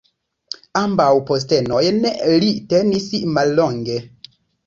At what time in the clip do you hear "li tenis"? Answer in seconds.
2.45-3.07